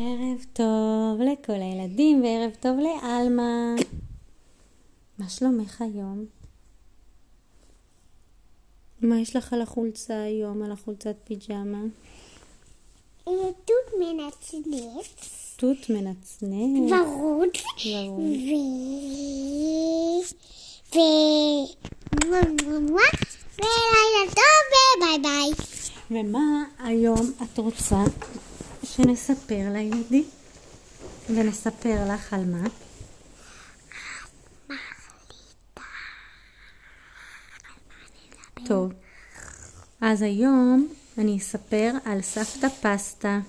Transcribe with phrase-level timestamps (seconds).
[0.00, 3.74] ערב טוב לכל הילדים וערב טוב לעלמה.
[5.18, 6.24] מה שלומך היום?
[9.00, 11.82] מה יש לך על החולצה היום, על החולצת פיג'מה?
[13.24, 15.54] תות מנצנץ.
[15.56, 16.92] תות מנצנץ.
[16.92, 17.48] ורוד.
[17.86, 18.24] ורוד.
[20.94, 20.98] ו...
[22.24, 22.38] ו...
[23.58, 24.64] ולילה טוב
[24.96, 25.50] וביי ביי.
[26.10, 28.04] ומה היום את רוצה
[29.02, 30.24] שנספר לילדים?
[31.30, 32.68] ונספר לך על מה?
[38.66, 38.92] טוב,
[40.00, 40.88] אז היום
[41.18, 43.40] אני אספר על סבתא פסטה.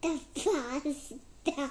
[0.00, 1.62] פסטה.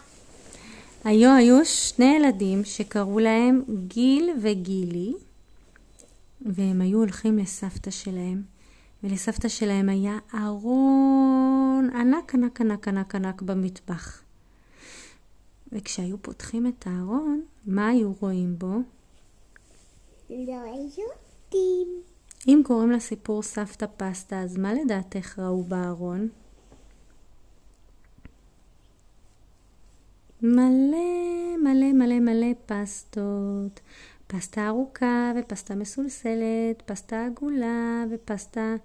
[1.04, 5.14] היום היו שני ילדים שקראו להם גיל וגילי,
[6.42, 8.44] והם היו הולכים לסבתא שלהם,
[9.04, 14.22] ולסבתא שלהם היה ארון ענק ענק ענק ענק ענק במטבח.
[15.72, 18.74] וכשהיו פותחים את הארון, מה היו רואים בו?
[20.30, 22.02] לא יודעים.
[22.48, 26.28] אם קוראים לסיפור סבתא פסטה, אז מה לדעתך ראו בארון?
[30.42, 33.80] מלא מלא מלא מלא פסטות.
[34.32, 38.76] פסטה ארוכה ופסטה מסולסלת, פסטה עגולה ופסטה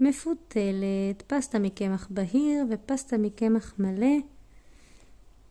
[0.00, 4.16] מפותלת, פסטה מקמח בהיר ופסטה מקמח מלא.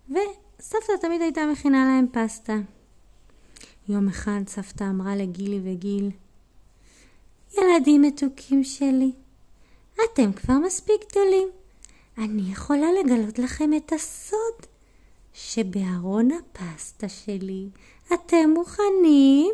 [0.10, 2.56] וסבתא תמיד הייתה מכינה להם פסטה.
[3.90, 6.12] יום אחד סבתא אמרה לגילי וגיל,
[7.58, 9.12] ילדים מתוקים שלי,
[9.94, 11.48] אתם כבר מספיק גדולים.
[12.18, 14.66] אני יכולה לגלות לכם את הסוד
[15.34, 17.70] שבארון הפסטה שלי
[18.14, 19.54] אתם מוכנים?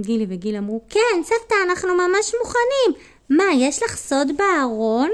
[0.00, 3.02] גילי וגיל אמרו, כן, סבתא, אנחנו ממש מוכנים.
[3.30, 5.10] מה, יש לך סוד בארון?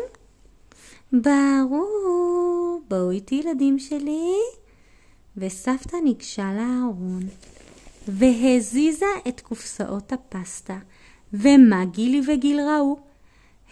[1.12, 4.32] ברור, בואו איתי ילדים שלי.
[5.36, 7.22] וסבתא ניגשה לארון
[8.08, 10.78] והזיזה את קופסאות הפסטה.
[11.32, 12.96] ומה גילי וגיל ראו?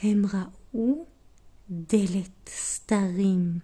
[0.03, 1.05] הם ראו
[1.71, 3.59] דלת סתרים.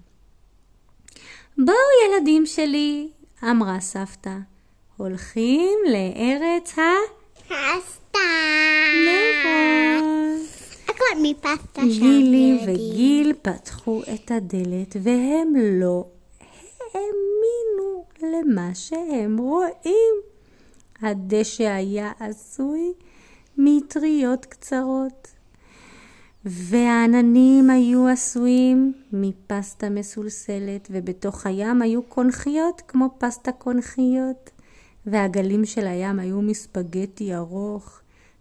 [1.59, 1.77] בואו
[2.07, 3.11] ילדים שלי,
[3.45, 4.37] אמרה סבתא,
[4.97, 6.83] הולכים לארץ ה...
[7.47, 8.19] פסטה.
[9.05, 10.41] נכון.
[10.85, 11.89] הכל מפסטה שם.
[11.89, 12.59] גילי.
[12.67, 16.05] וגיל פתחו את הדלת והם לא
[16.95, 20.15] האמינו למה שהם רואים.
[21.03, 22.93] הדשא היה עשוי
[23.59, 25.29] מטריות קצרות,
[26.51, 34.51] והעננים היו עשויים מפסטה מסולסלת, ובתוך הים היו קונכיות כמו פסטה קונכיות,
[35.07, 38.01] והגלים של הים היו מספגטי ארוך,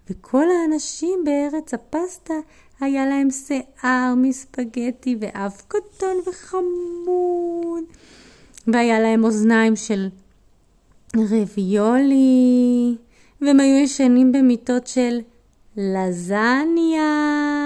[0.09, 2.33] וכל האנשים בארץ הפסטה
[2.79, 7.83] היה להם שיער מספגטי ואף קטון וחמוד,
[8.67, 10.09] והיה להם אוזניים של
[11.15, 12.95] רביולי,
[13.41, 15.19] והם היו ישנים במיטות של
[15.77, 17.56] לזניה.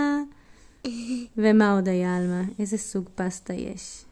[1.37, 2.41] ומה עוד היה, עלמה?
[2.59, 4.05] איזה סוג פסטה יש?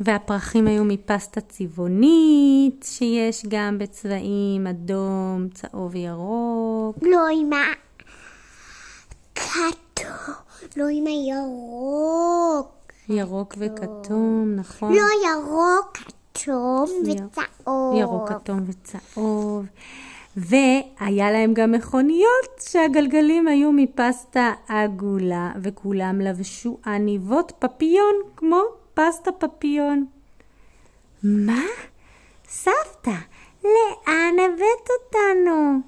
[0.00, 6.96] והפרחים היו מפסטה צבעונית, שיש גם בצבעים אדום, צהוב וירוק.
[7.02, 7.56] לא עם ה...
[9.34, 10.34] כתום.
[10.76, 12.68] לא עם הירוק.
[13.08, 14.92] ירוק וכתום, נכון?
[14.92, 17.96] לא ירוק, כתום יר- וצהוב.
[17.96, 19.66] ירוק, כתום וצהוב.
[20.36, 28.60] והיה להם גם מכוניות שהגלגלים היו מפסטה עגולה, וכולם לבשו עניבות פפיון כמו
[28.94, 30.04] פסטה פפיון.
[31.22, 31.62] מה?
[32.48, 33.16] סבתא,
[33.64, 35.80] לאן הבאת אותנו?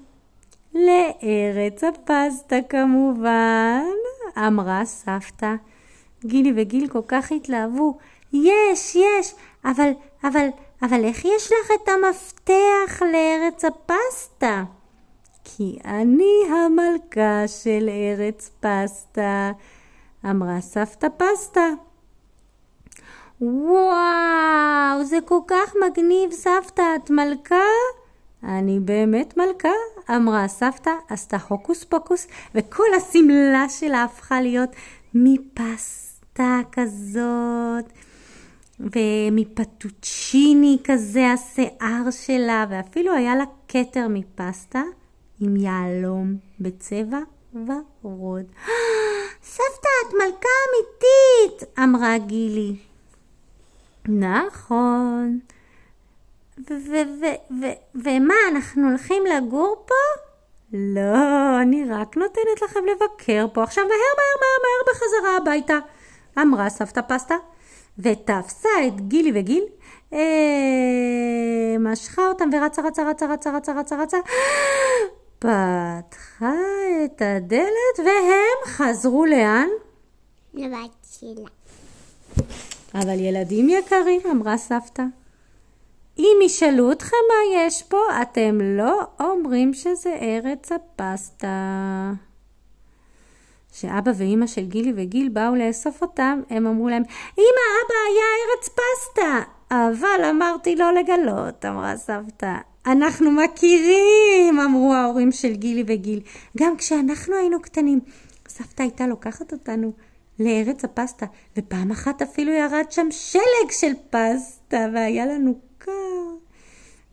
[0.73, 3.83] לארץ הפסטה כמובן,
[4.37, 5.55] אמרה סבתא.
[6.25, 7.97] גילי וגיל כל כך התלהבו.
[8.33, 9.35] יש, יש,
[9.65, 9.91] אבל,
[10.23, 10.47] אבל,
[10.81, 14.63] אבל איך יש לך את המפתח לארץ הפסטה?
[15.43, 19.51] כי אני המלכה של ארץ פסטה,
[20.25, 21.69] אמרה סבתא פסטה.
[23.41, 27.55] וואו, זה כל כך מגניב, סבתא, את מלכה?
[28.43, 29.69] אני באמת מלכה,
[30.09, 34.69] אמרה סבתא, עשתה הוקוס פוקוס, וכל השמלה שלה הפכה להיות
[35.13, 37.85] מפסטה כזאת,
[38.79, 44.81] ומפטוצ'יני כזה השיער שלה, ואפילו היה לה כתר מפסטה
[45.39, 47.19] עם יהלום בצבע
[47.53, 48.45] ורוד.
[49.53, 52.75] סבתא, את מלכה אמיתית, אמרה גילי.
[54.07, 55.39] נכון.
[57.95, 59.95] ומה, אנחנו הולכים לגור פה?
[60.73, 63.63] לא, אני רק נותנת לכם לבקר פה.
[63.63, 65.79] עכשיו מהר, מהר, מהר, מהר בחזרה הביתה.
[66.41, 67.35] אמרה סבתא פסטה,
[67.99, 69.63] ותפסה את גילי וגיל,
[70.13, 74.17] אה, משכה אותם ורצה, רצה, רצה, רצה, רצה, רצה, רצה,
[75.39, 76.53] פתחה
[77.05, 79.67] את הדלת והם חזרו לאן?
[80.53, 81.49] לבת שלה.
[82.95, 85.03] אבל ילדים יקרים, אמרה סבתא,
[86.19, 91.47] אם ישאלו אתכם מה יש פה, אתם לא אומרים שזה ארץ הפסטה.
[93.71, 97.03] כשאבא ואימא של גילי וגיל באו לאסוף אותם, הם אמרו להם,
[97.37, 99.59] אמא, אבא היה ארץ פסטה.
[99.71, 102.55] אבל אמרתי לא לגלות, אמרה סבתא.
[102.85, 106.19] אנחנו מכירים, אמרו ההורים של גילי וגיל.
[106.57, 107.99] גם כשאנחנו היינו קטנים,
[108.47, 109.91] סבתא הייתה לוקחת אותנו
[110.39, 111.25] לארץ הפסטה,
[111.57, 115.91] ופעם אחת אפילו ירד שם שלג של פסטה, והיה לנו קר.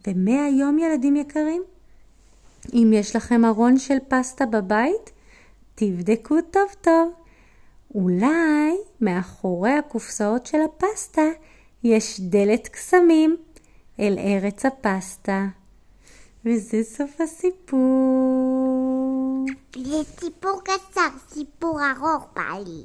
[0.06, 1.62] ומהיום, ילדים יקרים,
[2.72, 5.10] אם יש לכם ארון של פסטה בבית,
[5.78, 7.12] תבדקו טוב טוב.
[7.94, 11.23] אולי מאחורי הקופסאות של הפסטה
[11.84, 13.37] יש דלת קסמים
[14.00, 15.46] אל ארץ הפסטה.
[16.44, 17.76] וזה סוף הסיפור.
[19.76, 22.82] זה סיפור קצר, סיפור ארוך בא לי.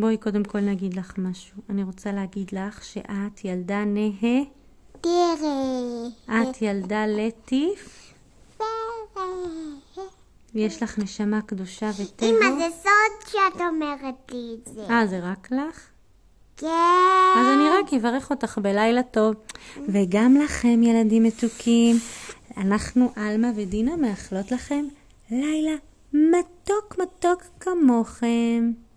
[0.00, 1.56] בואי קודם כל נגיד לך משהו.
[1.70, 4.42] אני רוצה להגיד לך שאת ילדה נהה,
[5.00, 6.42] תראה.
[6.42, 8.09] את ילדה לטיף,
[10.54, 12.26] יש לך נשמה קדושה וטבע.
[12.28, 14.86] אמא, זה סוד שאת אומרת לי את זה.
[14.90, 15.88] אה, זה רק לך?
[16.56, 16.66] כן.
[17.36, 19.34] אז אני רק אברך אותך בלילה טוב.
[19.88, 21.96] וגם לכם, ילדים מתוקים,
[22.56, 24.84] אנחנו, עלמה ודינה, מאחלות לכם
[25.30, 25.76] לילה
[26.12, 28.72] מתוק מתוק כמוכם.